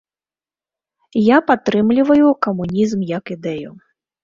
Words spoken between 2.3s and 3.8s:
камунізм як ідэю.